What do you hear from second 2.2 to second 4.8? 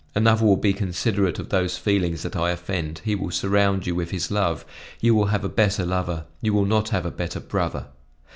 that I offend, he will surround you with his love;